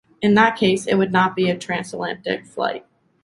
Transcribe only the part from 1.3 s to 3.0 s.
be a transatlantic flight.